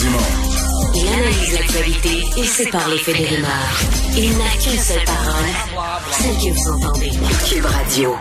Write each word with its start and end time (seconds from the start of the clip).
Dumont. 0.00 0.18
Il 0.94 1.08
analyse 1.08 1.52
l'actualité 1.52 2.24
et 2.36 2.44
sépare 2.44 2.88
les 2.88 2.98
faits 2.98 3.16
des 3.16 3.26
rumeurs. 3.26 3.80
Il 4.16 4.30
n'a 4.38 4.50
qu'une 4.62 4.78
seule 4.78 5.04
parole, 5.04 5.94
celle 6.10 6.36
que 6.36 6.54
vous 6.54 6.70
entendez. 6.70 7.10
Cube 7.48 7.64
Radio. 7.64 8.16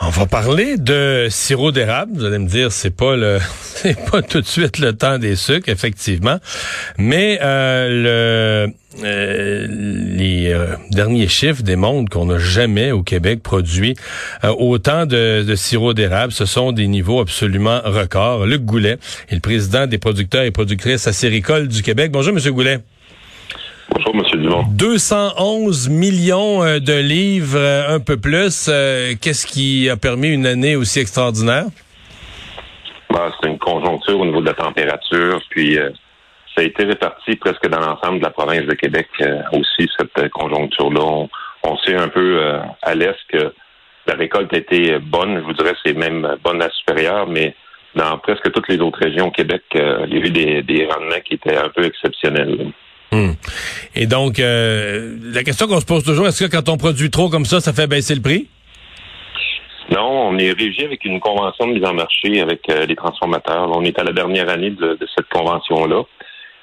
On 0.00 0.10
va 0.10 0.26
parler 0.26 0.76
de 0.76 1.28
sirop 1.30 1.72
d'érable. 1.72 2.12
Vous 2.16 2.24
allez 2.24 2.38
me 2.38 2.48
dire, 2.48 2.72
c'est 2.72 2.94
pas 2.94 3.16
le, 3.16 3.38
c'est 3.62 3.98
pas 4.10 4.22
tout 4.22 4.40
de 4.40 4.46
suite 4.46 4.78
le 4.78 4.92
temps 4.92 5.18
des 5.18 5.36
sucres, 5.36 5.68
effectivement. 5.68 6.38
Mais 6.98 7.38
euh, 7.42 7.88
le, 7.88 8.43
derniers 10.94 11.28
chiffres 11.28 11.62
démontrent 11.62 12.10
qu'on 12.10 12.26
n'a 12.26 12.38
jamais 12.38 12.92
au 12.92 13.02
Québec 13.02 13.42
produit 13.42 13.94
euh, 14.44 14.54
autant 14.58 15.06
de, 15.06 15.42
de 15.42 15.54
sirop 15.54 15.94
d'érable. 15.94 16.32
Ce 16.32 16.46
sont 16.46 16.72
des 16.72 16.86
niveaux 16.86 17.20
absolument 17.20 17.80
records. 17.84 18.46
Luc 18.46 18.62
Goulet 18.62 18.98
est 19.28 19.34
le 19.34 19.40
président 19.40 19.86
des 19.86 19.98
producteurs 19.98 20.44
et 20.44 20.50
productrices 20.50 21.06
acéricoles 21.06 21.68
du 21.68 21.82
Québec. 21.82 22.10
Bonjour, 22.12 22.32
Monsieur 22.32 22.52
Goulet. 22.52 22.80
Bonjour, 23.90 24.14
M. 24.14 24.40
Dumont. 24.40 24.64
211 24.70 25.88
millions 25.90 26.62
euh, 26.62 26.78
de 26.78 26.94
livres, 26.94 27.58
euh, 27.58 27.94
un 27.94 28.00
peu 28.00 28.16
plus. 28.16 28.70
Qu'est-ce 29.20 29.46
qui 29.46 29.90
a 29.90 29.96
permis 29.96 30.28
une 30.28 30.46
année 30.46 30.74
aussi 30.74 31.00
extraordinaire? 31.00 31.66
Ben, 33.14 33.30
c'est 33.40 33.48
une 33.48 33.58
conjoncture 33.58 34.18
au 34.18 34.26
niveau 34.26 34.40
de 34.40 34.46
la 34.46 34.54
température, 34.54 35.40
puis 35.50 35.78
euh, 35.78 35.90
ça 36.54 36.62
a 36.62 36.64
été 36.64 36.84
réparti 36.84 37.36
presque 37.36 37.68
dans 37.68 37.80
l'ensemble 37.80 38.18
de 38.18 38.24
la 38.24 38.30
province 38.30 38.64
de 38.66 38.74
Québec 38.74 39.08
euh, 39.20 39.42
aussi, 39.52 39.88
cette 39.98 40.18
euh, 40.18 40.28
conjoncture-là. 40.28 41.00
On, 41.00 41.28
on 41.64 41.76
sait 41.78 41.96
un 41.96 42.08
peu 42.08 42.38
euh, 42.40 42.60
à 42.82 42.94
l'est 42.94 43.16
que 43.28 43.52
la 44.06 44.14
récolte 44.14 44.52
a 44.52 44.58
été 44.58 44.98
bonne, 44.98 45.36
je 45.36 45.44
vous 45.44 45.54
dirais 45.54 45.74
c'est 45.84 45.94
même 45.94 46.36
bonne 46.44 46.62
à 46.62 46.70
supérieure, 46.70 47.26
mais 47.26 47.54
dans 47.94 48.18
presque 48.18 48.52
toutes 48.52 48.68
les 48.68 48.78
autres 48.80 48.98
régions 48.98 49.28
au 49.28 49.30
Québec, 49.30 49.62
euh, 49.76 50.04
il 50.06 50.14
y 50.14 50.16
a 50.16 50.26
eu 50.26 50.30
des, 50.30 50.62
des 50.62 50.86
rendements 50.86 51.20
qui 51.24 51.34
étaient 51.34 51.56
un 51.56 51.70
peu 51.70 51.84
exceptionnels. 51.84 52.72
Hmm. 53.12 53.32
Et 53.94 54.06
donc, 54.06 54.38
la 54.38 55.42
question 55.44 55.68
qu'on 55.68 55.78
se 55.78 55.86
pose 55.86 56.02
toujours, 56.02 56.26
est-ce 56.26 56.44
que 56.44 56.50
quand 56.50 56.68
on 56.68 56.76
produit 56.76 57.10
trop 57.10 57.28
comme 57.28 57.44
ça, 57.44 57.60
ça 57.60 57.72
fait 57.72 57.86
baisser 57.86 58.16
le 58.16 58.20
prix? 58.20 58.48
Non, 59.90 60.30
on 60.30 60.38
est 60.38 60.52
régi 60.52 60.84
avec 60.84 61.04
une 61.04 61.20
convention 61.20 61.66
de 61.66 61.74
mise 61.74 61.84
en 61.84 61.92
marché 61.92 62.40
avec 62.40 62.60
euh, 62.70 62.86
les 62.86 62.96
transformateurs. 62.96 63.70
On 63.70 63.84
est 63.84 63.98
à 63.98 64.04
la 64.04 64.12
dernière 64.12 64.48
année 64.48 64.70
de, 64.70 64.94
de 64.94 65.08
cette 65.14 65.28
convention-là. 65.28 66.02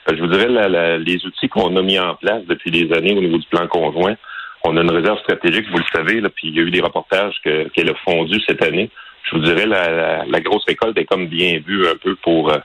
Je 0.09 0.15
vous 0.19 0.27
dirais, 0.27 0.47
la- 0.47 0.67
la- 0.67 0.97
les 0.97 1.25
outils 1.25 1.47
qu'on 1.49 1.75
a 1.77 1.81
mis 1.81 1.99
en 1.99 2.15
place 2.15 2.43
depuis 2.47 2.71
des 2.71 2.91
années 2.95 3.13
au 3.15 3.21
niveau 3.21 3.37
du 3.37 3.47
plan 3.47 3.67
conjoint, 3.67 4.15
on 4.63 4.75
a 4.77 4.81
une 4.81 4.91
réserve 4.91 5.19
stratégique, 5.19 5.65
vous 5.71 5.77
le 5.77 5.83
savez, 5.93 6.21
là, 6.21 6.29
puis 6.29 6.49
il 6.49 6.55
y 6.55 6.59
a 6.59 6.63
eu 6.63 6.71
des 6.71 6.81
reportages 6.81 7.35
que- 7.43 7.67
qu'elle 7.69 7.89
a 7.89 7.95
fondu 8.05 8.39
cette 8.47 8.63
année. 8.63 8.89
Je 9.23 9.35
vous 9.35 9.43
dirais, 9.43 9.65
la, 9.65 9.89
la- 9.91 10.25
la 10.25 10.39
grosse 10.41 10.63
récolte 10.67 10.97
est 10.97 11.05
comme 11.05 11.27
bien 11.27 11.59
vue 11.65 11.87
un 11.87 11.95
peu 11.95 12.15
pour 12.15 12.51
euh, 12.51 12.57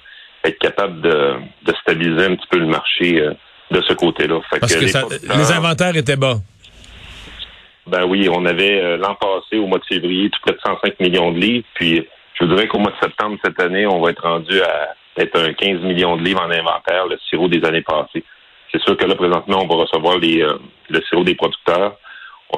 être 0.44 0.58
capable 0.58 1.00
de, 1.02 1.34
de 1.64 1.72
stabiliser 1.82 2.24
un 2.26 2.34
petit 2.36 2.46
peu 2.50 2.58
le 2.58 2.66
marché 2.66 3.20
euh, 3.20 3.32
de 3.70 3.80
ce 3.82 3.92
côté-là. 3.94 4.40
Fait 4.50 4.58
Parce 4.60 4.74
que 4.74 4.80
les 4.80 4.88
ça- 4.88 5.00
producteurs- 5.00 5.36
les 5.36 5.52
inventaires 5.52 5.96
étaient 5.96 6.16
bas. 6.16 6.36
ben 7.86 8.04
oui, 8.06 8.28
on 8.32 8.44
avait 8.46 8.80
euh, 8.82 8.96
l'an 8.96 9.14
passé, 9.14 9.58
au 9.58 9.66
mois 9.66 9.78
de 9.78 9.84
février, 9.84 10.28
tout 10.30 10.40
près 10.42 10.52
de 10.54 10.60
105 10.64 10.98
millions 11.00 11.30
de 11.32 11.38
livres. 11.38 11.66
Puis 11.74 12.06
je 12.34 12.44
vous 12.44 12.54
dirais 12.54 12.66
qu'au 12.68 12.78
mois 12.78 12.90
de 12.92 12.96
septembre 13.06 13.38
cette 13.44 13.60
année, 13.60 13.86
on 13.86 14.00
va 14.00 14.10
être 14.10 14.22
rendu 14.22 14.60
à 14.60 14.94
peut-être 15.16 15.40
un 15.40 15.52
15 15.52 15.80
millions 15.80 16.16
de 16.16 16.22
livres 16.22 16.42
en 16.42 16.50
inventaire, 16.50 17.06
le 17.08 17.18
sirop 17.28 17.48
des 17.48 17.64
années 17.64 17.82
passées. 17.82 18.24
C'est 18.70 18.82
sûr 18.82 18.96
que 18.96 19.06
là, 19.06 19.14
présentement, 19.14 19.62
on 19.62 19.66
va 19.66 19.82
recevoir 19.82 20.18
les, 20.18 20.42
euh, 20.42 20.58
le 20.90 21.00
sirop 21.02 21.24
des 21.24 21.34
producteurs. 21.34 21.96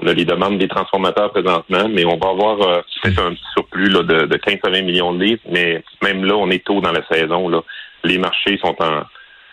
On 0.01 0.07
a 0.07 0.13
les 0.13 0.25
demandes 0.25 0.59
des 0.59 0.69
transformateurs 0.69 1.31
présentement, 1.31 1.89
mais 1.89 2.05
on 2.05 2.19
va 2.19 2.31
avoir 2.31 2.61
euh, 2.61 2.81
peut-être 3.03 3.23
un 3.25 3.31
petit 3.31 3.45
surplus 3.55 3.89
là, 3.89 4.03
de, 4.03 4.27
de 4.27 4.37
15 4.37 4.59
à 4.65 4.71
20 4.71 4.83
millions 4.83 5.15
de 5.15 5.25
livres. 5.25 5.43
Mais 5.51 5.83
même 6.03 6.25
là, 6.25 6.35
on 6.37 6.51
est 6.51 6.65
tôt 6.65 6.81
dans 6.81 6.93
la 6.93 7.07
saison. 7.07 7.49
Là. 7.49 7.63
Les 8.05 8.19
marchés 8.19 8.59
sont 8.59 8.77
en, 8.83 9.03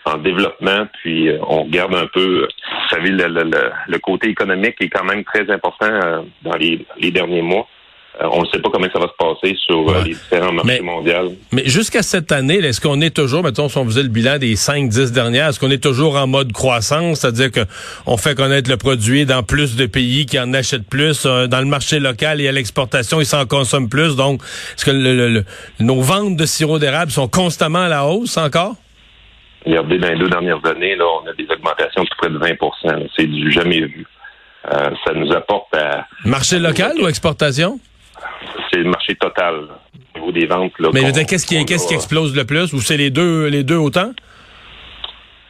en 0.06 0.18
développement, 0.18 0.86
puis 1.02 1.28
euh, 1.28 1.38
on 1.42 1.64
regarde 1.64 1.94
un 1.94 2.06
peu, 2.06 2.44
euh, 2.44 2.48
vous 2.48 2.88
savez, 2.96 3.10
le, 3.10 3.26
le, 3.26 3.42
le, 3.42 3.72
le 3.88 3.98
côté 3.98 4.28
économique 4.28 4.76
est 4.80 4.88
quand 4.88 5.04
même 5.04 5.24
très 5.24 5.50
important 5.50 5.86
euh, 5.86 6.22
dans 6.42 6.56
les, 6.56 6.86
les 6.98 7.10
derniers 7.10 7.42
mois. 7.42 7.66
Euh, 8.22 8.28
on 8.32 8.40
ne 8.42 8.46
sait 8.46 8.58
pas 8.60 8.70
comment 8.72 8.86
ça 8.90 8.98
va 8.98 9.08
se 9.08 9.16
passer 9.18 9.54
sur 9.66 9.80
euh, 9.90 9.92
Ouais. 9.92 10.04
les 10.04 10.14
différents 10.14 10.50
marchés 10.52 10.80
Mais- 10.80 10.80
mondiaux. 10.80 11.34
Mais 11.52 11.64
jusqu'à 11.66 12.02
cette 12.02 12.32
année, 12.32 12.54
est-ce 12.56 12.80
qu'on 12.80 13.02
est 13.02 13.14
toujours, 13.14 13.42
mettons, 13.42 13.68
si 13.68 13.76
on 13.76 13.84
faisait 13.84 14.02
le 14.04 14.08
bilan 14.08 14.38
des 14.38 14.56
5-10 14.56 15.12
dernières, 15.12 15.48
est-ce 15.48 15.60
qu'on 15.60 15.70
est 15.70 15.82
toujours 15.82 16.16
en 16.16 16.26
mode 16.26 16.50
croissance, 16.52 17.20
c'est-à-dire 17.20 17.52
que 17.52 17.60
on 18.06 18.16
fait 18.16 18.34
connaître 18.34 18.70
le 18.70 18.78
produit 18.78 19.26
dans 19.26 19.42
plus 19.42 19.76
de 19.76 19.84
pays 19.84 20.24
qui 20.24 20.40
en 20.40 20.54
achètent 20.54 20.88
plus, 20.88 21.26
euh, 21.26 21.46
dans 21.46 21.58
le 21.60 21.66
marché 21.66 21.98
local 22.00 22.40
et 22.40 22.48
à 22.48 22.52
l'exportation, 22.52 23.20
ils 23.20 23.26
s'en 23.26 23.44
consomment 23.44 23.90
plus. 23.90 24.16
Donc, 24.16 24.40
est-ce 24.76 24.86
que 24.86 24.92
le- 24.92 25.14
le- 25.14 25.28
le- 25.28 25.44
nos 25.80 26.00
ventes 26.00 26.36
de 26.36 26.46
sirop 26.46 26.78
d'érable 26.78 27.10
sont 27.10 27.28
constamment 27.28 27.80
à 27.82 27.88
la 27.88 28.06
hausse 28.06 28.38
encore? 28.38 28.76
Regardez, 29.66 29.98
dans 29.98 30.08
les 30.08 30.18
deux 30.18 30.28
dernières 30.30 30.64
années, 30.64 30.94
là, 30.96 31.04
on 31.22 31.28
a 31.28 31.32
des 31.34 31.46
augmentations 31.52 32.02
de 32.02 32.08
près 32.16 32.30
de 32.30 32.38
20 32.38 32.48
là. 32.84 32.98
C'est 33.16 33.26
du 33.26 33.50
jamais 33.52 33.80
vu. 33.80 34.06
Euh, 34.72 34.90
ça 35.04 35.12
nous 35.14 35.30
apporte 35.32 35.74
à... 35.74 36.06
Marché 36.24 36.58
local 36.58 36.92
ou 37.00 37.06
exportation? 37.08 37.78
C'est 38.70 38.78
le 38.78 38.90
marché 38.90 39.14
total 39.14 39.64
au 40.14 40.18
niveau 40.18 40.32
des 40.32 40.46
ventes. 40.46 40.72
Là, 40.78 40.90
Mais 40.92 41.12
qu'est-ce 41.26 41.46
qui, 41.46 41.56
explose 41.56 42.36
le 42.36 42.44
plus? 42.44 42.72
Ou 42.72 42.80
c'est 42.80 42.96
les 42.96 43.10
deux, 43.10 43.46
les 43.48 43.62
deux 43.64 43.76
autant? 43.76 44.12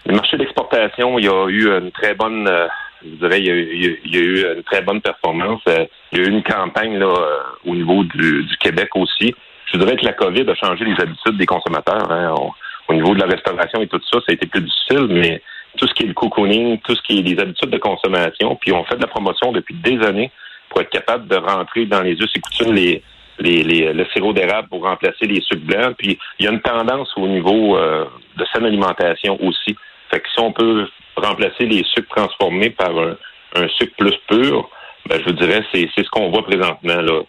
Le 0.06 0.14
marché 0.14 0.36
d'exportation, 0.36 1.18
il 1.18 1.24
y 1.24 1.28
a 1.28 1.46
eu 1.48 1.68
une 1.78 1.90
très 1.90 2.14
bonne, 2.14 2.46
euh, 2.46 2.68
je 3.02 3.16
dirais, 3.16 3.40
il 3.40 3.46
y, 3.46 3.50
a, 3.50 3.54
eu- 3.54 3.70
il 3.74 3.84
y 3.84 3.88
a- 3.88 3.96
il 4.04 4.14
y 4.14 4.18
a 4.18 4.20
eu 4.20 4.56
une 4.58 4.62
très 4.62 4.80
bonne 4.82 5.00
performance. 5.00 5.60
Euh, 5.68 5.84
Il 6.12 6.18
y 6.18 6.22
a 6.22 6.28
eu 6.28 6.30
une 6.30 6.42
campagne 6.44 6.96
là, 6.98 7.06
euh, 7.06 7.38
au 7.66 7.74
niveau 7.74 8.04
du, 8.04 8.44
du 8.44 8.56
Québec 8.58 8.90
aussi. 8.94 9.34
Je 9.72 9.76
dirais 9.78 9.96
que 9.96 10.04
la 10.04 10.12
COVID 10.12 10.48
a 10.48 10.54
changé 10.54 10.84
les 10.84 10.98
habitudes 11.00 11.36
des 11.36 11.46
consommateurs. 11.46 12.10
hein. 12.10 12.32
On- 12.38 12.52
au 12.88 12.94
niveau 12.94 13.12
de 13.16 13.20
la 13.20 13.26
restauration 13.26 13.80
et 13.82 13.88
tout 13.88 14.00
ça, 14.10 14.20
ça 14.20 14.26
a 14.28 14.32
été 14.34 14.46
plus 14.46 14.60
difficile, 14.60 15.08
mais 15.10 15.42
tout 15.76 15.88
ce 15.88 15.92
qui 15.94 16.04
est 16.04 16.06
le 16.06 16.14
cocooning, 16.14 16.78
tout 16.86 16.94
ce 16.94 17.02
qui 17.02 17.18
est 17.18 17.22
les 17.22 17.36
habitudes 17.42 17.70
de 17.70 17.78
consommation, 17.78 18.54
puis 18.54 18.70
on 18.72 18.84
fait 18.84 18.94
de 18.94 19.00
la 19.02 19.08
promotion 19.08 19.50
depuis 19.50 19.74
des 19.74 19.98
années 20.06 20.30
pour 20.76 20.82
être 20.82 20.90
capable 20.90 21.26
de 21.26 21.36
rentrer 21.36 21.86
dans 21.86 22.02
les 22.02 22.12
us 22.12 22.30
et 22.34 22.40
coutumes 22.40 22.74
les, 22.74 23.02
les, 23.38 23.62
les- 23.62 23.92
le 23.94 24.04
sirop 24.12 24.34
d'érable 24.34 24.68
pour 24.68 24.82
remplacer 24.82 25.24
les 25.26 25.40
sucres 25.40 25.64
blancs. 25.64 25.94
Puis 25.96 26.18
il 26.38 26.44
y 26.44 26.48
a 26.48 26.52
une 26.52 26.60
tendance 26.60 27.08
au 27.16 27.26
niveau 27.26 27.78
euh, 27.78 28.04
de 28.36 28.44
saine 28.52 28.66
alimentation 28.66 29.38
aussi. 29.42 29.74
Fait 30.10 30.20
que 30.20 30.28
si 30.28 30.38
on 30.38 30.52
peut 30.52 30.86
remplacer 31.16 31.64
les 31.64 31.82
sucres 31.94 32.14
transformés 32.14 32.68
par 32.68 32.90
un, 32.90 33.16
un 33.54 33.68
sucre 33.68 33.94
plus 33.96 34.14
pur, 34.28 34.68
ben, 35.08 35.18
je 35.18 35.24
vous 35.24 35.32
dirais, 35.36 35.64
c'est, 35.72 35.88
c'est 35.94 36.04
ce 36.04 36.10
qu'on 36.10 36.28
voit 36.30 36.44
présentement. 36.44 37.00
Là. 37.00 37.22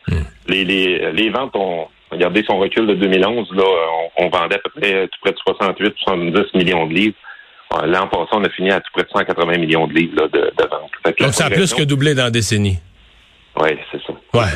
Les, 0.49 0.65
les, 0.65 1.11
les 1.13 1.29
ventes 1.29 1.55
ont, 1.55 1.87
regardez 2.11 2.43
son 2.43 2.57
recul 2.57 2.85
de 2.85 2.95
2011, 2.95 3.49
là, 3.53 3.63
on, 4.17 4.25
on 4.25 4.29
vendait 4.29 4.55
à 4.55 4.59
peu 4.59 4.71
près 4.81 5.07
tout 5.07 5.19
près 5.21 5.31
de 5.31 5.37
68, 5.37 5.93
70 5.99 6.53
millions 6.53 6.85
de 6.85 6.93
livres. 6.93 7.15
L'an 7.85 8.07
passé, 8.07 8.29
on 8.33 8.43
a 8.43 8.49
fini 8.49 8.71
à 8.71 8.79
tout 8.81 8.89
près 8.93 9.03
de 9.03 9.09
180 9.09 9.57
millions 9.57 9.87
de 9.87 9.93
livres 9.93 10.15
là, 10.21 10.27
de, 10.27 10.39
de 10.39 10.69
ventes. 10.69 10.91
Donc, 11.19 11.33
ça 11.33 11.45
a 11.45 11.49
plus 11.49 11.73
que 11.73 11.83
doublé 11.83 12.13
dans 12.13 12.23
la 12.23 12.31
décennie. 12.31 12.79
Oui, 13.59 13.69
c'est 13.91 14.01
ça. 14.03 14.13
Ouais. 14.33 14.53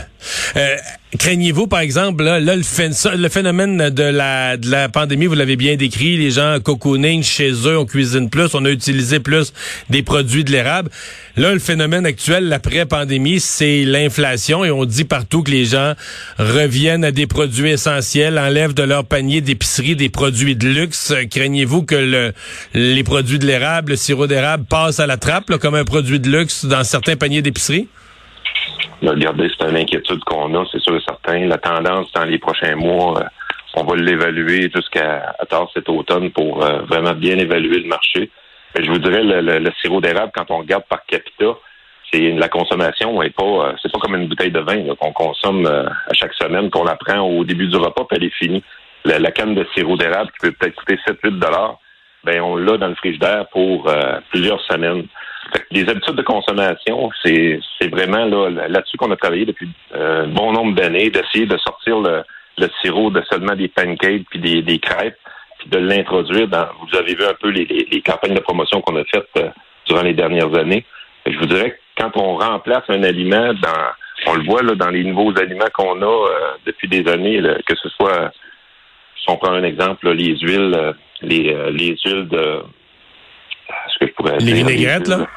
Euh, 0.56 0.76
craignez-vous, 1.18 1.66
par 1.66 1.80
exemple, 1.80 2.24
là, 2.24 2.40
le, 2.40 3.30
phénomène 3.30 3.90
de 3.90 4.04
la, 4.04 4.58
de 4.58 4.70
la 4.70 4.90
pandémie, 4.90 5.26
vous 5.26 5.34
l'avez 5.34 5.56
bien 5.56 5.76
décrit, 5.76 6.18
les 6.18 6.30
gens 6.30 6.60
cocooning 6.60 7.24
chez 7.24 7.52
eux, 7.52 7.80
on 7.80 7.86
cuisine 7.86 8.30
plus, 8.30 8.54
on 8.54 8.64
a 8.66 8.70
utilisé 8.70 9.20
plus 9.20 9.54
des 9.90 10.04
produits 10.04 10.44
de 10.44 10.52
l'érable. 10.52 10.92
Là, 11.36 11.54
le 11.54 11.60
phénomène 11.60 12.06
actuel, 12.06 12.48
l'après-pandémie, 12.48 13.40
c'est 13.40 13.86
l'inflation 13.86 14.64
et 14.64 14.70
on 14.70 14.86
dit 14.86 15.06
partout 15.06 15.42
que 15.42 15.50
les 15.50 15.66
gens 15.66 15.94
reviennent 16.38 17.04
à 17.04 17.12
des 17.12 17.26
produits 17.26 17.72
essentiels, 17.72 18.38
enlèvent 18.38 18.76
de 18.76 18.84
leur 18.84 19.06
panier 19.06 19.42
d'épicerie 19.42 19.96
des 19.96 20.10
produits 20.10 20.56
de 20.56 20.68
luxe. 20.68 21.14
Craignez-vous 21.32 21.84
que 21.84 21.96
le, 21.96 22.34
les 22.76 23.04
produits 23.04 23.40
de 23.40 23.48
l'érable, 23.48 23.94
le 23.94 23.96
sirop 23.96 24.28
d'érable 24.28 24.66
passe 24.66 25.00
à 25.00 25.08
la 25.08 25.18
trappe 25.18 25.58
comme 25.58 25.74
un 25.76 25.86
produit 25.86 26.20
de 26.20 26.30
luxe 26.30 26.66
dans 26.66 26.84
certains 26.84 27.16
paniers 27.16 27.42
d'épicerie? 27.42 27.88
Regardez, 29.02 29.50
c'est 29.58 29.68
une 29.70 29.78
inquiétude 29.78 30.24
qu'on 30.26 30.54
a, 30.56 30.66
c'est 30.72 30.80
sûr 30.82 30.96
et 30.96 31.02
certain. 31.02 31.46
La 31.48 31.58
tendance 31.58 32.12
dans 32.14 32.26
les 32.26 32.38
prochains 32.38 32.76
mois, 32.76 33.20
euh, 33.20 33.26
on 33.76 33.84
va 33.84 33.96
l'évaluer 33.96 34.70
jusqu'à 34.74 35.34
tard 35.50 35.68
cet 35.74 35.90
automne 35.90 36.30
pour 36.32 36.64
euh, 36.64 36.82
vraiment 36.84 37.14
bien 37.14 37.38
évaluer 37.38 37.80
le 37.80 37.88
marché. 37.88 38.30
Mais 38.76 38.84
je 38.86 38.92
vous 38.92 39.00
dirais, 39.00 39.24
le, 39.24 39.42
le- 39.42 39.60
le 39.60 39.72
sirop 39.82 40.02
d'érable, 40.02 40.32
quand 40.36 40.52
on 40.52 40.60
regarde 40.60 40.84
par 40.88 41.04
capita, 41.06 41.58
c'est 42.12 42.32
la 42.32 42.48
consommation 42.50 43.22
est 43.24 43.32
pas, 43.36 43.44
euh, 43.44 43.74
c'est 43.82 43.92
pas 43.92 44.00
comme 44.00 44.16
une 44.16 44.28
bouteille 44.28 44.52
de 44.52 44.60
vin 44.60 44.94
qu'on 44.96 45.14
consomme 45.14 45.66
à 45.66 46.14
chaque 46.14 46.34
semaine, 46.34 46.70
qu'on 46.70 46.84
la 46.84 46.96
prend 46.96 47.22
au 47.22 47.44
début 47.44 47.68
du 47.68 47.78
repas, 47.78 48.04
puis 48.06 48.18
elle 48.20 48.26
est 48.26 48.36
finie. 48.38 48.64
La, 49.04 49.18
la 49.18 49.32
canne 49.32 49.56
de 49.56 49.66
sirop 49.74 49.98
d'érable 49.98 50.30
qui 50.32 50.48
peut 50.48 50.52
peut-être 50.52 50.76
coûter 50.76 51.00
7-8 51.08 51.40
dollars, 51.40 51.80
ben 52.24 52.40
on 52.42 52.56
l'a 52.56 52.78
dans 52.78 52.88
le 52.90 52.96
frigidaire 52.96 53.48
pour 53.52 53.92
plusieurs 54.30 54.62
semaines. 54.66 55.08
Les 55.72 55.88
habitudes 55.90 56.16
de 56.16 56.22
consommation, 56.22 57.10
c'est 57.24 57.60
vraiment 57.90 58.26
là 58.26 58.50
là-dessus 58.68 58.98
qu'on 58.98 59.12
a 59.12 59.16
travaillé 59.16 59.46
depuis 59.46 59.70
euh, 59.96 60.24
un 60.24 60.28
bon 60.28 60.52
nombre 60.52 60.76
d'années, 60.76 61.10
d'essayer 61.10 61.46
de 61.46 61.58
sortir 61.58 62.00
le, 62.00 62.24
le 62.58 62.68
sirop 62.82 63.10
de 63.10 63.22
seulement 63.30 63.56
des 63.56 63.68
pancakes 63.68 64.26
puis 64.30 64.40
des, 64.40 64.62
des 64.62 64.80
crêpes, 64.80 65.18
puis 65.60 65.70
de 65.70 65.78
l'introduire 65.78 66.48
dans. 66.48 66.68
Vous 66.82 66.98
avez 66.98 67.16
vu 67.16 67.24
un 67.24 67.34
peu 67.34 67.50
les, 67.50 67.66
les, 67.66 67.88
les 67.92 68.02
campagnes 68.02 68.34
de 68.34 68.40
promotion 68.40 68.82
qu'on 68.82 68.96
a 68.96 69.04
faites 69.06 69.30
euh, 69.38 69.50
durant 69.88 70.04
les 70.04 70.14
dernières 70.14 70.54
années. 70.58 70.86
Je 71.26 71.38
vous 71.38 71.46
dirais 71.46 71.72
que 71.72 72.02
quand 72.02 72.12
on 72.16 72.38
remplace 72.38 72.84
un 72.90 73.04
aliment 73.04 73.54
dans, 73.54 74.28
on 74.28 74.36
le 74.36 74.44
voit 74.44 74.64
là 74.64 74.76
dans 74.76 74.90
les 74.90 75.04
nouveaux 75.04 75.38
aliments 75.38 75.70
qu'on 75.74 76.02
a 76.02 76.06
euh, 76.06 76.52
depuis 76.66 76.88
des 76.88 77.10
années, 77.12 77.42
là, 77.42 77.58
que 77.66 77.76
ce 77.76 77.90
soit 77.90 78.32
si 79.18 79.30
on 79.30 79.38
prend 79.38 79.52
un 79.54 79.64
exemple, 79.64 80.10
les 80.12 80.36
huiles, 80.40 80.96
les, 81.22 81.56
les 81.72 81.96
huiles 82.04 82.28
de 82.28 82.64
ce 83.94 84.00
que 84.00 84.08
je 84.08 84.14
pourrais 84.14 84.38
les 84.40 84.54
vinaigrettes, 84.54 85.08
là? 85.08 85.28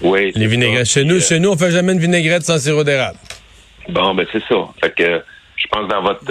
Oui. 0.00 0.32
Les 0.34 0.46
vinaigrettes. 0.46 0.86
Chez 0.86 1.04
nous, 1.04 1.20
chez 1.20 1.40
nous, 1.40 1.50
on 1.50 1.56
fait 1.56 1.70
jamais 1.70 1.92
une 1.92 1.98
vinaigrette 1.98 2.44
sans 2.44 2.58
sirop 2.58 2.84
d'érable. 2.84 3.18
Bon, 3.88 4.14
ben 4.14 4.26
c'est 4.30 4.42
ça. 4.48 4.56
Fait 4.80 4.94
que 4.94 5.22
je 5.56 5.66
pense 5.68 5.88
dans 5.88 6.02
votre 6.02 6.24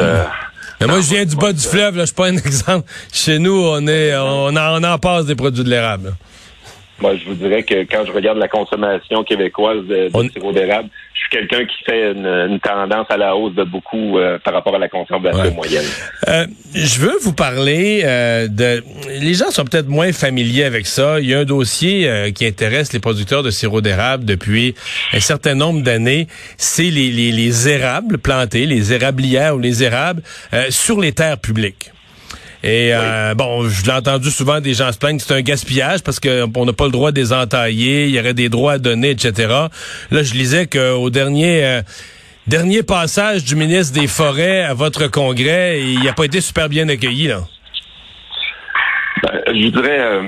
mais 0.79 0.85
moi, 0.85 1.01
je 1.01 1.09
viens 1.09 1.25
du 1.25 1.35
bas 1.35 1.53
du 1.53 1.61
fleuve, 1.61 1.95
là, 1.95 2.03
je 2.03 2.07
suis 2.07 2.15
pas 2.15 2.27
un 2.27 2.37
exemple. 2.37 2.87
Chez 3.11 3.39
nous, 3.39 3.51
on 3.51 3.87
est, 3.87 4.15
on 4.15 4.55
en, 4.55 4.81
on 4.81 4.83
en 4.83 4.97
passe 4.99 5.25
des 5.25 5.35
produits 5.35 5.63
de 5.63 5.69
l'érable. 5.69 6.13
Moi, 6.99 7.15
je 7.15 7.25
vous 7.25 7.35
dirais 7.35 7.63
que 7.63 7.83
quand 7.83 8.05
je 8.05 8.11
regarde 8.11 8.37
la 8.37 8.47
consommation 8.47 9.23
québécoise 9.23 9.85
de, 9.85 10.09
sirop 10.33 10.51
d'érable, 10.51 10.89
suis 11.27 11.37
quelqu'un 11.37 11.65
qui 11.65 11.83
fait 11.85 12.11
une, 12.11 12.59
tendance 12.59 13.07
à 13.09 13.17
la 13.17 13.35
hausse 13.35 13.55
de 13.55 13.63
beaucoup 13.63 14.17
euh, 14.17 14.39
par 14.39 14.53
rapport 14.53 14.75
à 14.75 14.79
la 14.79 14.89
consommation 14.89 15.53
moyenne. 15.53 15.85
Euh, 16.27 16.45
je 16.73 16.99
veux 16.99 17.17
vous 17.21 17.33
parler 17.33 18.01
euh, 18.03 18.47
de... 18.47 18.83
Les 19.19 19.33
gens 19.33 19.51
sont 19.51 19.65
peut-être 19.65 19.87
moins 19.87 20.11
familiers 20.11 20.63
avec 20.63 20.87
ça. 20.87 21.19
Il 21.19 21.29
y 21.29 21.33
a 21.33 21.39
un 21.39 21.45
dossier 21.45 22.31
qui 22.33 22.45
intéresse 22.45 22.93
les 22.93 22.99
producteurs 22.99 23.43
de 23.43 23.51
sirop 23.51 23.81
d'érable 23.81 24.25
depuis 24.25 24.75
un 25.13 25.19
certain 25.19 25.55
nombre 25.55 25.81
d'années. 25.81 26.27
C'est 26.57 26.83
les, 26.83 27.09
les, 27.09 27.31
les 27.31 27.69
érables 27.69 28.17
plantés, 28.17 28.65
les 28.65 28.93
érablières 28.93 29.55
ou 29.55 29.59
les 29.59 29.83
érables 29.83 30.21
sur 30.69 30.99
les 30.99 31.11
terres 31.11 31.39
publiques. 31.39 31.91
Et 32.67 32.93
euh, 32.93 33.33
bon, 33.33 33.63
je 33.69 33.85
l'ai 33.85 33.93
entendu 33.93 34.29
souvent 34.29 34.59
des 34.59 34.73
gens 34.73 34.91
se 34.91 34.99
plaignent 34.99 35.15
que 35.15 35.23
c'est 35.23 35.33
un 35.33 35.41
gaspillage 35.41 36.03
parce 36.03 36.19
qu'on 36.19 36.65
n'a 36.65 36.73
pas 36.73 36.83
le 36.83 36.91
droit 36.91 37.13
de 37.13 37.19
les 37.21 37.31
entailler, 37.31 38.07
il 38.07 38.11
y 38.13 38.19
aurait 38.19 38.33
des 38.33 38.49
droits 38.49 38.73
à 38.73 38.77
donner, 38.77 39.11
etc. 39.11 39.31
Là, 40.11 40.23
je 40.23 40.33
lisais 40.33 40.67
qu'au 40.67 41.09
dernier 41.09 41.65
euh, 41.65 41.81
dernier 42.45 42.83
passage 42.83 43.45
du 43.45 43.55
ministre 43.55 43.97
des 43.97 44.07
Forêts 44.07 44.65
à 44.65 44.73
votre 44.73 45.09
congrès, 45.09 45.79
il 45.79 46.03
n'a 46.03 46.11
pas 46.11 46.25
été 46.25 46.41
super 46.41 46.67
bien 46.67 46.89
accueilli, 46.89 47.27
là. 47.27 47.39
Ben, 49.23 49.41
je 49.47 49.63
voudrais 49.67 50.01
euh, 50.01 50.23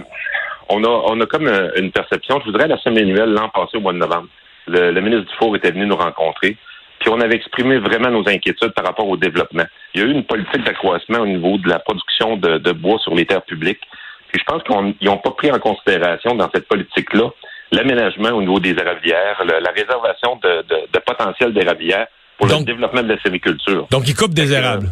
on 0.69 0.81
a 0.85 0.87
on 0.87 1.19
a 1.19 1.25
comme 1.25 1.51
une 1.75 1.91
perception. 1.91 2.39
Je 2.39 2.45
voudrais 2.45 2.69
la 2.69 2.77
semaine 2.77 2.99
annuelle 3.03 3.33
l'an 3.33 3.49
passé 3.49 3.75
au 3.75 3.81
mois 3.81 3.91
de 3.91 3.97
novembre. 3.97 4.29
Le, 4.65 4.91
le 4.91 5.01
ministre 5.01 5.29
Dufour 5.29 5.57
était 5.57 5.71
venu 5.71 5.85
nous 5.85 5.97
rencontrer. 5.97 6.55
Puis 6.99 7.09
on 7.09 7.19
avait 7.21 7.35
exprimé 7.35 7.77
vraiment 7.77 8.09
nos 8.09 8.27
inquiétudes 8.27 8.73
par 8.73 8.85
rapport 8.85 9.07
au 9.07 9.17
développement. 9.17 9.63
Il 9.93 10.01
y 10.01 10.03
a 10.03 10.07
eu 10.07 10.11
une 10.11 10.25
politique 10.25 10.63
d'accroissement 10.63 11.19
au 11.19 11.27
niveau 11.27 11.57
de 11.57 11.69
la 11.69 11.79
production 11.79 12.35
de, 12.35 12.71
bois 12.73 12.99
sur 12.99 13.15
les 13.15 13.25
terres 13.25 13.43
publiques. 13.43 13.81
Puis 14.31 14.41
je 14.41 14.45
pense 14.45 14.61
qu'ils 14.63 15.07
n'ont 15.07 15.17
pas 15.17 15.31
pris 15.31 15.51
en 15.51 15.59
considération 15.59 16.35
dans 16.35 16.49
cette 16.53 16.67
politique-là 16.67 17.29
l'aménagement 17.71 18.29
au 18.29 18.41
niveau 18.41 18.59
des 18.59 18.71
érablières, 18.71 19.43
la 19.45 19.71
réservation 19.71 20.39
de, 20.43 20.65
de, 20.91 20.99
potentiel 20.99 21.53
d'érablières 21.53 22.07
pour 22.37 22.47
le 22.47 22.63
développement 22.63 23.03
de 23.03 23.09
la 23.09 23.21
sériculture. 23.21 23.87
Donc 23.91 24.07
ils 24.07 24.15
coupent 24.15 24.33
des 24.33 24.51
érables. 24.53 24.89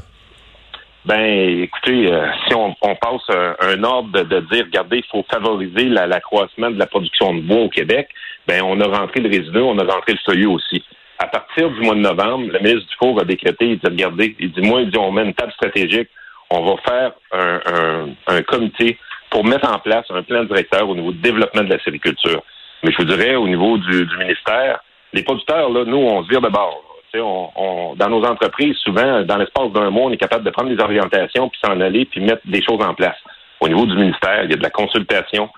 Ben, 1.05 1.61
écoutez, 1.63 2.11
euh, 2.11 2.27
si 2.47 2.53
on, 2.53 2.75
passe 2.95 3.21
un, 3.61 3.83
ordre 3.83 4.23
de, 4.23 4.39
dire, 4.51 4.65
regardez, 4.65 4.97
il 4.97 5.05
faut 5.09 5.25
favoriser 5.31 5.85
l'accroissement 5.85 6.69
de 6.69 6.77
la 6.77 6.85
production 6.85 7.33
de 7.33 7.41
bois 7.41 7.61
au 7.61 7.69
Québec, 7.69 8.09
ben 8.45 8.61
on 8.63 8.79
a 8.81 8.85
rentré 8.85 9.21
le 9.21 9.29
résidu, 9.29 9.57
on 9.57 9.79
a 9.79 9.85
rentré 9.85 10.13
le 10.13 10.19
feuillu 10.25 10.47
aussi 10.47 10.83
à 11.19 11.27
partir 11.27 11.69
du 11.71 11.81
mois 11.81 11.95
de 11.95 12.01
novembre, 12.01 12.51
le 12.51 12.59
ministre 12.59 12.87
Dufour 12.89 13.19
a 13.21 13.25
décrété, 13.25 13.65
il 13.65 13.79
dit, 13.79 13.85
regardez, 13.85 14.35
il 14.39 14.51
dit, 14.51 14.61
moi, 14.61 14.81
il 14.81 14.91
dit, 14.91 14.97
on 14.97 15.11
met 15.11 15.23
une 15.23 15.33
table 15.33 15.51
stratégique, 15.53 16.09
on 16.49 16.63
va 16.63 16.75
faire 16.87 17.11
un, 17.33 18.09
un, 18.27 18.41
comité 18.43 18.97
pour 19.29 19.43
mettre 19.43 19.69
en 19.69 19.79
place 19.79 20.05
un 20.09 20.23
plan 20.23 20.43
directeur 20.43 20.87
au 20.87 20.95
niveau 20.95 21.11
du 21.11 21.19
développement 21.19 21.63
de 21.63 21.69
la 21.69 21.79
sériculture. 21.79 22.41
Mais 22.83 22.91
je 22.91 22.97
vous 22.97 23.05
dirais, 23.05 23.35
au 23.35 23.47
niveau 23.47 23.77
du, 23.77 24.05
du 24.05 24.17
ministère, 24.17 24.79
les 25.13 25.23
producteurs, 25.23 25.69
là, 25.69 25.83
nous, 25.85 25.97
on 25.97 26.23
se 26.23 26.29
vire 26.29 26.41
de 26.41 26.49
bord. 26.49 26.83
On, 27.15 27.49
on, 27.55 27.95
dans 27.95 28.09
nos 28.09 28.23
entreprises, 28.23 28.75
souvent, 28.77 29.23
dans 29.23 29.37
l'espace 29.37 29.71
d'un 29.71 29.89
mois, 29.89 30.03
on 30.03 30.11
est 30.11 30.17
capable 30.17 30.43
de 30.43 30.51
prendre 30.51 30.69
des 30.69 30.81
orientations, 30.81 31.49
puis 31.49 31.59
s'en 31.65 31.79
aller, 31.81 32.05
puis 32.05 32.21
mettre 32.21 32.43
des 32.45 32.61
choses 32.61 32.81
en 32.81 32.93
place. 32.93 33.17
Au 33.59 33.67
niveau 33.67 33.87
du 33.87 33.95
ministère, 33.95 34.43
il 34.43 34.51
y 34.51 34.53
a 34.53 34.57
de 34.57 34.63
la 34.63 34.69
consultation. 34.69 35.49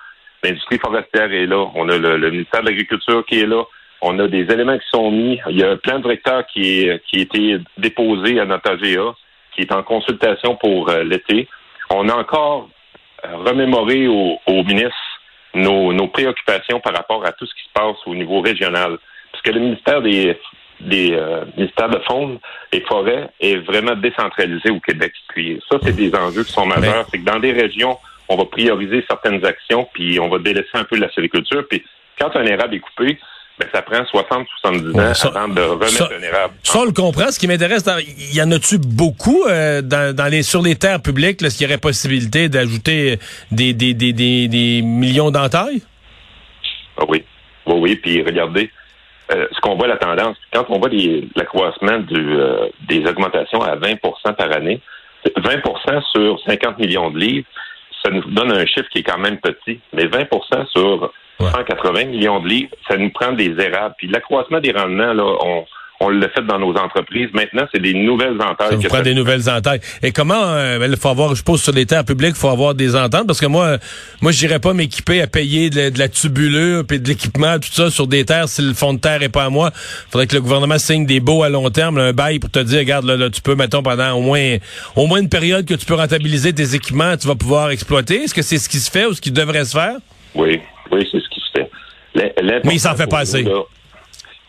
L'industrie 0.41 0.79
forestière 0.79 1.31
est 1.33 1.47
là. 1.47 1.69
On 1.75 1.89
a 1.89 1.97
le, 1.97 2.15
le 2.17 2.31
ministère 2.31 2.61
de 2.61 2.67
l'Agriculture 2.67 3.25
qui 3.25 3.41
est 3.41 3.45
là. 3.45 3.63
On 4.01 4.17
a 4.19 4.27
des 4.27 4.43
éléments 4.51 4.77
qui 4.77 4.87
sont 4.93 5.11
mis. 5.11 5.39
Il 5.49 5.57
y 5.57 5.63
a 5.63 5.71
un 5.71 5.77
plan 5.77 5.99
directeur 5.99 6.45
qui, 6.47 6.81
est, 6.81 7.03
qui 7.05 7.19
a 7.19 7.21
été 7.21 7.57
déposé 7.77 8.39
à 8.39 8.45
notre 8.45 8.71
AGA, 8.71 9.15
qui 9.55 9.61
est 9.61 9.71
en 9.71 9.83
consultation 9.83 10.55
pour 10.55 10.89
euh, 10.89 11.03
l'été. 11.03 11.47
On 11.89 12.07
a 12.07 12.15
encore 12.15 12.69
euh, 13.25 13.35
remémoré 13.37 14.07
au, 14.07 14.39
au 14.47 14.63
ministre 14.63 14.95
nos, 15.53 15.91
nos, 15.91 16.07
préoccupations 16.07 16.79
par 16.79 16.93
rapport 16.93 17.25
à 17.25 17.31
tout 17.33 17.45
ce 17.45 17.53
qui 17.53 17.63
se 17.63 17.73
passe 17.73 17.97
au 18.05 18.15
niveau 18.15 18.41
régional. 18.41 18.97
Parce 19.31 19.41
que 19.43 19.51
le 19.51 19.59
ministère 19.59 20.01
des, 20.01 20.37
des 20.79 21.11
euh, 21.13 21.43
ministères 21.57 21.89
de 21.89 21.99
faune 22.07 22.39
et 22.71 22.81
forêts 22.81 23.29
est 23.39 23.57
vraiment 23.57 23.95
décentralisé 23.95 24.69
au 24.69 24.79
Québec. 24.79 25.11
Puis 25.29 25.61
ça, 25.69 25.77
c'est 25.83 25.95
des 25.95 26.13
enjeux 26.15 26.43
qui 26.43 26.53
sont 26.53 26.65
majeurs. 26.65 27.05
C'est 27.11 27.19
que 27.19 27.25
dans 27.25 27.39
des 27.39 27.51
régions, 27.51 27.97
on 28.29 28.37
va 28.37 28.45
prioriser 28.45 29.03
certaines 29.07 29.43
actions, 29.45 29.89
puis 29.93 30.19
on 30.19 30.29
va 30.29 30.37
délaisser 30.37 30.69
un 30.75 30.83
peu 30.83 30.97
la 30.97 31.11
sériculture. 31.11 31.65
Puis 31.69 31.83
quand 32.19 32.35
un 32.35 32.45
érable 32.45 32.75
est 32.75 32.79
coupé, 32.79 33.17
ben, 33.59 33.67
ça 33.73 33.81
prend 33.81 33.99
60-70 33.99 34.95
ans 34.95 35.35
avant 35.35 35.47
de 35.49 35.61
remettre 35.61 36.11
érable. 36.23 36.53
Ça, 36.63 36.79
on 36.79 36.85
le 36.85 36.93
comprend. 36.93 37.29
Ce 37.29 37.37
qui 37.37 37.45
m'intéresse, 37.47 37.83
il 38.17 38.33
y 38.33 38.41
en 38.41 38.49
a-tu 38.51 38.77
beaucoup 38.77 39.43
euh, 39.47 39.81
dans, 39.81 40.31
les, 40.31 40.43
sur 40.43 40.61
les 40.61 40.75
terres 40.75 41.01
publiques, 41.01 41.41
est-ce 41.43 41.57
qu'il 41.57 41.67
y 41.67 41.69
aurait 41.69 41.77
possibilité 41.77 42.47
d'ajouter 42.47 43.19
des, 43.51 43.73
des, 43.73 43.93
des, 43.93 44.13
des, 44.13 44.81
millions 44.81 45.29
d'entailles? 45.29 45.81
Ah 46.97 47.03
oui. 47.09 47.25
Oui, 47.65 47.75
oui. 47.79 47.95
Puis 47.97 48.23
regardez, 48.23 48.71
euh, 49.33 49.45
ce 49.51 49.59
qu'on 49.59 49.75
voit 49.75 49.87
la 49.87 49.97
tendance, 49.97 50.37
quand 50.53 50.65
on 50.69 50.79
voit 50.79 50.89
l'accroissement 51.35 51.99
euh, 52.13 52.69
des 52.87 53.05
augmentations 53.05 53.61
à 53.61 53.75
20% 53.75 53.99
par 54.37 54.55
année, 54.55 54.79
20% 55.37 56.01
sur 56.15 56.39
50 56.47 56.79
millions 56.79 57.11
de 57.11 57.19
livres, 57.19 57.47
ça 58.01 58.09
nous 58.09 58.23
donne 58.23 58.53
un 58.53 58.65
chiffre 58.65 58.87
qui 58.89 58.99
est 58.99 59.03
quand 59.03 59.17
même 59.19 59.37
petit, 59.39 59.81
mais 59.91 60.05
20% 60.05 60.67
sur 60.69 61.11
180 61.39 62.05
millions 62.05 62.39
de 62.39 62.47
livres, 62.47 62.71
ça 62.87 62.97
nous 62.97 63.09
prend 63.09 63.31
des 63.31 63.55
érables. 63.59 63.95
Puis 63.97 64.07
l'accroissement 64.07 64.59
des 64.59 64.71
rendements, 64.71 65.13
là, 65.13 65.23
on, 65.23 65.65
on 66.01 66.09
l'a 66.09 66.29
fait 66.29 66.45
dans 66.45 66.59
nos 66.59 66.73
entreprises. 66.75 67.27
Maintenant, 67.33 67.63
c'est 67.73 67.81
des 67.81 67.93
nouvelles 67.93 68.41
entailles. 68.41 68.69
Ça 68.69 68.75
vous 68.75 68.83
prend 68.83 69.01
des 69.01 69.13
nouvelles 69.13 69.49
entailles. 69.49 69.81
Et 70.01 70.11
comment 70.11 70.41
euh, 70.41 70.87
il 70.89 70.97
faut 70.97 71.09
avoir, 71.09 71.31
je 71.31 71.35
suppose, 71.35 71.61
sur 71.61 71.73
les 71.73 71.85
terres 71.85 72.05
publiques, 72.05 72.35
il 72.35 72.39
faut 72.39 72.49
avoir 72.49 72.73
des 72.73 72.95
ententes? 72.95 73.27
Parce 73.27 73.41
que 73.41 73.47
moi, 73.47 73.77
moi, 74.21 74.31
j'irais 74.31 74.59
pas 74.59 74.73
m'équiper 74.73 75.21
à 75.21 75.27
payer 75.27 75.69
de 75.69 75.97
la, 75.97 76.07
tubulure 76.07 76.85
puis 76.87 76.99
de 76.99 77.07
l'équipement, 77.07 77.59
tout 77.59 77.71
ça 77.71 77.89
sur 77.89 78.07
des 78.07 78.23
terres 78.23 78.47
si 78.47 78.61
le 78.61 78.73
fond 78.73 78.93
de 78.93 78.99
terre 78.99 79.21
est 79.23 79.29
pas 79.29 79.43
à 79.43 79.49
moi. 79.49 79.71
Faudrait 80.09 80.27
que 80.27 80.35
le 80.35 80.41
gouvernement 80.41 80.77
signe 80.77 81.05
des 81.05 81.19
baux 81.19 81.43
à 81.43 81.49
long 81.49 81.69
terme, 81.69 81.97
un 81.97 82.13
bail 82.13 82.39
pour 82.39 82.49
te 82.49 82.59
dire, 82.59 82.79
regarde, 82.79 83.05
là, 83.05 83.29
tu 83.29 83.41
peux, 83.41 83.55
mettons, 83.55 83.83
pendant 83.83 84.13
au 84.13 84.21
moins, 84.21 84.57
au 84.95 85.05
moins 85.05 85.19
une 85.19 85.29
période 85.29 85.65
que 85.65 85.73
tu 85.73 85.85
peux 85.85 85.95
rentabiliser 85.95 86.53
tes 86.53 86.75
équipements, 86.75 87.17
tu 87.17 87.27
vas 87.27 87.35
pouvoir 87.35 87.71
exploiter. 87.71 88.23
Est-ce 88.23 88.33
que 88.33 88.41
c'est 88.41 88.57
ce 88.57 88.69
qui 88.69 88.77
se 88.77 88.89
fait 88.89 89.05
ou 89.05 89.13
ce 89.13 89.21
qui 89.21 89.31
devrait 89.31 89.65
se 89.65 89.77
faire? 89.77 89.97
Oui, 90.33 90.61
oui, 90.91 91.07
c'est 91.11 91.19
ce. 91.19 91.28
Mais 92.65 92.73
il 92.73 92.79
s'en 92.79 92.95
fait 92.95 93.09
pas 93.09 93.19
assez. 93.19 93.45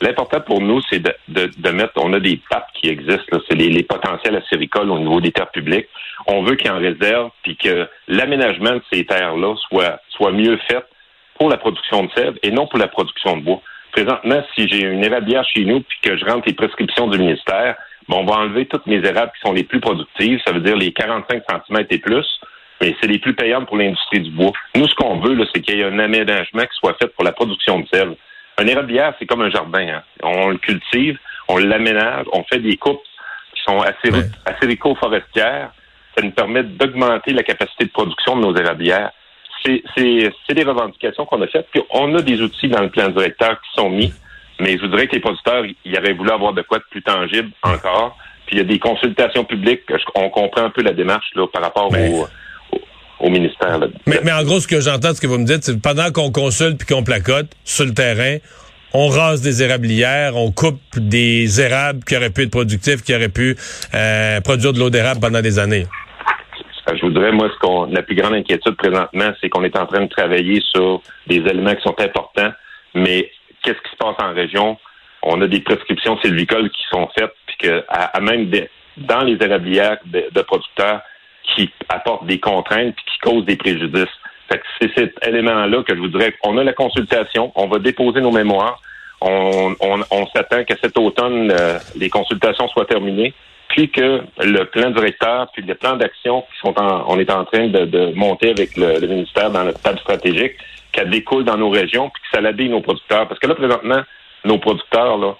L'important 0.02 0.40
pour 0.40 0.62
nous, 0.62 0.80
c'est 0.88 1.00
de, 1.00 1.14
de, 1.28 1.50
de, 1.58 1.70
mettre, 1.70 1.92
on 1.96 2.12
a 2.14 2.20
des 2.20 2.40
papes 2.48 2.68
qui 2.80 2.88
existent, 2.88 3.38
c'est 3.46 3.54
les, 3.54 3.68
les, 3.68 3.82
potentiels 3.82 4.34
acéricoles 4.34 4.90
au 4.90 4.98
niveau 4.98 5.20
des 5.20 5.30
terres 5.30 5.50
publiques. 5.50 5.88
On 6.26 6.42
veut 6.42 6.56
qu'ils 6.56 6.70
en 6.70 6.78
réservent, 6.78 7.30
puis 7.42 7.54
que 7.56 7.86
l'aménagement 8.08 8.76
de 8.76 8.82
ces 8.90 9.04
terres-là 9.04 9.54
soit, 9.68 10.00
soit 10.08 10.32
mieux 10.32 10.58
fait 10.68 10.82
pour 11.38 11.50
la 11.50 11.58
production 11.58 12.04
de 12.04 12.10
sève 12.16 12.38
et 12.42 12.50
non 12.50 12.66
pour 12.66 12.78
la 12.78 12.88
production 12.88 13.36
de 13.36 13.42
bois. 13.42 13.60
Présentement, 13.92 14.42
si 14.54 14.68
j'ai 14.68 14.82
une 14.84 15.04
érablière 15.04 15.44
chez 15.44 15.64
nous, 15.64 15.80
puis 15.80 15.98
que 16.02 16.16
je 16.16 16.24
rentre 16.24 16.44
les 16.46 16.54
prescriptions 16.54 17.08
du 17.08 17.18
ministère, 17.18 17.76
bon, 18.08 18.20
on 18.20 18.24
va 18.24 18.38
enlever 18.38 18.66
toutes 18.66 18.86
mes 18.86 19.04
érables 19.04 19.32
qui 19.34 19.40
sont 19.46 19.52
les 19.52 19.64
plus 19.64 19.80
productives, 19.80 20.40
ça 20.46 20.52
veut 20.52 20.60
dire 20.60 20.76
les 20.76 20.92
45 20.92 21.42
cm 21.48 21.86
et 21.90 21.98
plus, 21.98 22.26
mais 22.80 22.96
c'est 23.00 23.06
les 23.06 23.18
plus 23.18 23.34
payantes 23.34 23.66
pour 23.66 23.76
l'industrie 23.76 24.20
du 24.20 24.30
bois. 24.30 24.52
Nous, 24.74 24.88
ce 24.88 24.94
qu'on 24.94 25.20
veut, 25.20 25.36
c'est 25.52 25.60
qu'il 25.60 25.76
y 25.76 25.80
ait 25.80 25.84
un 25.84 25.98
aménagement 25.98 26.62
qui 26.62 26.78
soit 26.78 26.96
fait 27.00 27.08
pour 27.08 27.24
la 27.24 27.32
production 27.32 27.80
de 27.80 27.86
sel. 27.92 28.16
Un 28.58 28.66
érablière, 28.66 29.14
c'est 29.18 29.26
comme 29.26 29.42
un 29.42 29.50
jardin. 29.50 29.86
Hein. 29.88 30.02
On 30.22 30.48
le 30.48 30.58
cultive, 30.58 31.18
on 31.48 31.58
l'aménage, 31.58 32.26
on 32.32 32.42
fait 32.44 32.58
des 32.58 32.76
coupes 32.76 33.02
qui 33.54 33.62
sont 33.62 33.80
assez, 33.80 34.10
assez 34.44 34.78
forestières 34.98 35.72
Ça 36.16 36.22
nous 36.22 36.30
permet 36.30 36.62
d'augmenter 36.62 37.32
la 37.32 37.42
capacité 37.42 37.84
de 37.84 37.90
production 37.90 38.36
de 38.36 38.42
nos 38.42 38.56
érablières. 38.56 39.10
C'est 39.64 40.54
des 40.54 40.62
revendications 40.62 41.26
qu'on 41.26 41.42
a 41.42 41.46
faites. 41.46 41.68
Puis 41.70 41.82
on 41.90 42.14
a 42.14 42.22
des 42.22 42.40
outils 42.40 42.68
dans 42.68 42.80
le 42.80 42.88
plan 42.88 43.08
directeur 43.08 43.60
qui 43.60 43.70
sont 43.74 43.90
mis, 43.90 44.12
mais 44.58 44.78
je 44.78 44.82
voudrais 44.82 45.06
que 45.06 45.14
les 45.14 45.20
producteurs, 45.20 45.64
ils 45.84 45.98
auraient 45.98 46.14
voulu 46.14 46.30
avoir 46.30 46.54
de 46.54 46.62
quoi 46.62 46.78
de 46.78 46.84
plus 46.90 47.02
tangible 47.02 47.50
encore. 47.62 48.16
Puis 48.46 48.56
il 48.56 48.58
y 48.58 48.62
a 48.62 48.64
des 48.64 48.78
consultations 48.78 49.44
publiques. 49.44 49.82
On 50.14 50.30
comprend 50.30 50.64
un 50.64 50.70
peu 50.70 50.82
la 50.82 50.92
démarche 50.92 51.30
là, 51.34 51.46
par 51.46 51.62
rapport 51.62 51.88
au 51.88 52.26
au 53.20 53.30
ministère. 53.30 53.80
Mais, 54.06 54.32
en 54.32 54.44
gros, 54.44 54.60
ce 54.60 54.66
que 54.66 54.80
j'entends, 54.80 55.14
ce 55.14 55.20
que 55.20 55.26
vous 55.26 55.38
me 55.38 55.44
dites, 55.44 55.62
c'est 55.62 55.80
pendant 55.80 56.10
qu'on 56.10 56.32
consulte 56.32 56.78
puis 56.78 56.86
qu'on 56.86 57.04
placote 57.04 57.48
sur 57.64 57.84
le 57.84 57.94
terrain, 57.94 58.38
on 58.92 59.08
rase 59.08 59.42
des 59.42 59.62
érablières, 59.62 60.36
on 60.36 60.50
coupe 60.50 60.80
des 60.96 61.60
érables 61.60 62.02
qui 62.04 62.16
auraient 62.16 62.30
pu 62.30 62.42
être 62.42 62.50
productifs, 62.50 63.02
qui 63.02 63.14
auraient 63.14 63.28
pu 63.28 63.56
euh, 63.94 64.40
produire 64.40 64.72
de 64.72 64.78
l'eau 64.78 64.90
d'érable 64.90 65.20
pendant 65.20 65.40
des 65.40 65.58
années. 65.58 65.86
Je 66.92 67.00
voudrais, 67.06 67.30
moi, 67.30 67.48
ce 67.54 67.58
qu'on, 67.58 67.84
la 67.86 68.02
plus 68.02 68.16
grande 68.16 68.34
inquiétude 68.34 68.74
présentement, 68.74 69.30
c'est 69.40 69.48
qu'on 69.48 69.62
est 69.62 69.76
en 69.76 69.86
train 69.86 70.00
de 70.00 70.08
travailler 70.08 70.60
sur 70.74 71.02
des 71.28 71.36
éléments 71.36 71.74
qui 71.74 71.82
sont 71.82 71.94
importants, 72.00 72.52
mais 72.94 73.30
qu'est-ce 73.62 73.78
qui 73.78 73.90
se 73.92 73.96
passe 73.96 74.16
en 74.18 74.34
région? 74.34 74.76
On 75.22 75.40
a 75.40 75.46
des 75.46 75.60
prescriptions 75.60 76.18
sylvicoles 76.20 76.68
qui 76.70 76.82
sont 76.90 77.08
faites, 77.16 77.32
puis 77.46 77.68
que 77.68 77.84
à, 77.88 78.18
même 78.20 78.50
dans 78.96 79.22
les 79.22 79.36
érablières 79.40 79.98
de 80.04 80.42
producteurs, 80.42 81.02
qui 81.54 81.70
apportent 81.88 82.26
des 82.26 82.38
contraintes 82.38 82.94
puis 82.94 83.04
qui 83.04 83.18
causent 83.20 83.44
des 83.44 83.56
préjudices. 83.56 84.08
c'est 84.80 84.90
cet 84.96 85.26
élément-là 85.26 85.82
que 85.82 85.94
je 85.94 86.00
vous 86.00 86.08
dirais 86.08 86.34
qu'on 86.40 86.58
a 86.58 86.64
la 86.64 86.72
consultation, 86.72 87.52
on 87.54 87.68
va 87.68 87.78
déposer 87.78 88.20
nos 88.20 88.32
mémoires, 88.32 88.80
on, 89.20 90.26
s'attend 90.34 90.64
qu'à 90.64 90.76
cet 90.82 90.96
automne, 90.98 91.52
euh, 91.52 91.78
les 91.96 92.08
consultations 92.08 92.68
soient 92.68 92.86
terminées, 92.86 93.34
puis 93.68 93.90
que 93.90 94.22
le 94.38 94.64
plan 94.64 94.90
directeur, 94.90 95.48
puis 95.52 95.62
le 95.62 95.74
plan 95.74 95.96
d'action 95.96 96.42
qui 96.42 96.58
sont 96.60 96.78
en, 96.80 97.04
on 97.08 97.18
est 97.18 97.30
en 97.30 97.44
train 97.44 97.68
de, 97.68 98.12
monter 98.14 98.50
avec 98.50 98.76
le, 98.76 98.98
ministère 99.06 99.50
dans 99.50 99.64
notre 99.64 99.80
table 99.80 99.98
stratégique, 99.98 100.54
qu'elle 100.92 101.10
découle 101.10 101.44
dans 101.44 101.56
nos 101.56 101.70
régions, 101.70 102.10
puis 102.10 102.22
que 102.22 102.28
ça 102.36 102.40
l'habille 102.40 102.68
nos 102.68 102.80
producteurs. 102.80 103.28
Parce 103.28 103.38
que 103.38 103.46
là, 103.46 103.54
présentement, 103.54 104.02
nos 104.44 104.58
producteurs, 104.58 105.18
là, 105.18 105.36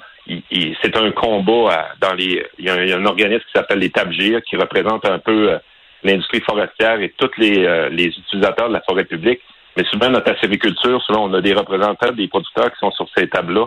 c'est 0.83 0.97
un 0.97 1.11
combat 1.11 1.88
dans 2.00 2.12
les. 2.12 2.47
Il 2.59 2.67
y, 2.67 2.71
a 2.71 2.75
un, 2.75 3.05
organisme 3.07 3.43
qui 3.43 3.52
s'appelle 3.52 3.81
les 3.81 3.90
TABGIR 3.90 4.43
qui 4.43 4.57
représente 4.57 5.05
un 5.05 5.19
peu 5.19 5.52
euh, 5.52 5.59
l'industrie 6.02 6.40
forestière 6.40 7.00
et 7.00 7.12
tous 7.16 7.30
les, 7.38 7.64
euh, 7.64 7.88
les 7.88 8.07
utilisateurs 8.07 8.69
de 8.69 8.75
la 8.75 8.80
forêt 8.83 9.04
publique. 9.04 9.40
Mais 9.76 9.85
souvent, 9.85 10.11
notre 10.11 10.30
acériculture, 10.30 11.00
souvent, 11.02 11.28
on 11.28 11.35
a 11.35 11.40
des 11.40 11.54
représentants 11.54 12.12
des 12.12 12.28
producteurs 12.28 12.73
qui 12.73 12.78
sont 12.78 12.90
sur 12.92 13.07
ces 13.16 13.28
tables-là. 13.28 13.66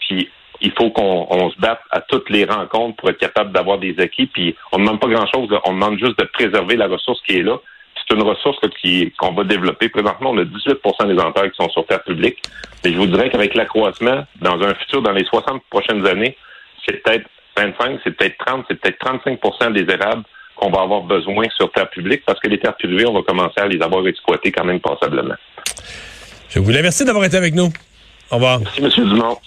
Puis, 0.00 0.30
il 0.60 0.72
faut 0.72 0.90
qu'on 0.90 1.50
se 1.50 1.58
batte 1.58 1.80
à 1.90 2.00
toutes 2.00 2.28
les 2.28 2.44
rencontres 2.44 2.96
pour 2.96 3.10
être 3.10 3.18
capable 3.18 3.52
d'avoir 3.52 3.78
des 3.78 3.98
acquis. 3.98 4.26
Puis, 4.26 4.54
on 4.72 4.78
ne 4.78 4.84
demande 4.84 5.00
pas 5.00 5.08
grand-chose. 5.08 5.48
On 5.64 5.72
demande 5.72 5.98
juste 5.98 6.18
de 6.18 6.24
préserver 6.24 6.76
la 6.76 6.86
ressource 6.86 7.20
qui 7.22 7.38
est 7.38 7.42
là. 7.42 7.58
C'est 7.96 8.14
une 8.14 8.22
ressource 8.22 8.58
qu'on 9.18 9.32
va 9.32 9.44
développer. 9.44 9.88
Présentement, 9.88 10.30
on 10.30 10.38
a 10.38 10.44
18% 10.44 11.06
des 11.08 11.20
emplois 11.20 11.48
qui 11.48 11.56
sont 11.56 11.70
sur 11.70 11.86
terre 11.86 12.02
publique. 12.02 12.42
Mais 12.84 12.92
je 12.92 12.98
vous 12.98 13.06
dirais 13.06 13.30
qu'avec 13.30 13.54
l'accroissement, 13.54 14.26
dans 14.40 14.60
un 14.62 14.74
futur, 14.74 15.02
dans 15.02 15.12
les 15.12 15.24
60 15.24 15.62
prochaines 15.70 16.06
années, 16.06 16.36
c'est 16.86 17.02
peut-être 17.02 17.26
25, 17.56 18.00
c'est 18.04 18.16
peut-être 18.16 18.38
30, 18.44 18.64
c'est 18.68 18.80
peut-être 18.80 18.98
35 18.98 19.72
des 19.72 19.92
érables 19.92 20.24
qu'on 20.60 20.70
va 20.70 20.82
avoir 20.82 21.02
besoin 21.02 21.46
sur 21.56 21.72
terre 21.72 21.88
publique 21.90 22.22
parce 22.26 22.38
que 22.38 22.48
les 22.48 22.58
terres 22.58 22.76
privées, 22.76 23.06
on 23.06 23.14
va 23.14 23.22
commencer 23.22 23.58
à 23.58 23.66
les 23.66 23.80
avoir 23.80 24.06
exploitées 24.06 24.52
quand 24.52 24.64
même 24.64 24.80
passablement. 24.80 25.34
Je 26.50 26.58
vous 26.58 26.72
remercie 26.72 27.04
d'avoir 27.04 27.24
été 27.24 27.36
avec 27.36 27.54
nous. 27.54 27.72
Au 28.30 28.34
revoir. 28.34 28.60
Merci, 28.80 29.00
M. 29.00 29.08
Dumont. 29.08 29.38